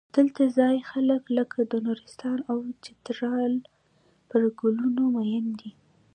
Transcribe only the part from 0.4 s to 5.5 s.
ځايي خلک لکه د نورستان او چترال پر ګلونو مین